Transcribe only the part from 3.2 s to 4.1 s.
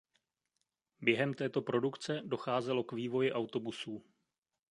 autobusů.